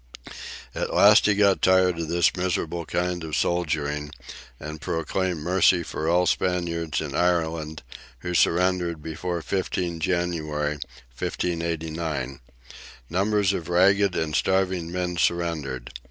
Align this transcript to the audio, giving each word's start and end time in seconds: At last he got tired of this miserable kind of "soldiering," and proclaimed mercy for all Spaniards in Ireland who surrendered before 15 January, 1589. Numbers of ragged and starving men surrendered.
At 0.73 0.95
last 0.95 1.27
he 1.27 1.35
got 1.35 1.61
tired 1.61 1.99
of 1.99 2.07
this 2.07 2.35
miserable 2.35 2.85
kind 2.87 3.23
of 3.23 3.35
"soldiering," 3.35 4.09
and 4.59 4.81
proclaimed 4.81 5.41
mercy 5.41 5.83
for 5.83 6.09
all 6.09 6.25
Spaniards 6.25 7.01
in 7.01 7.13
Ireland 7.15 7.83
who 8.21 8.33
surrendered 8.33 9.03
before 9.03 9.43
15 9.43 9.99
January, 9.99 10.79
1589. 11.17 12.39
Numbers 13.11 13.53
of 13.53 13.69
ragged 13.69 14.15
and 14.15 14.35
starving 14.35 14.91
men 14.91 15.17
surrendered. 15.17 15.93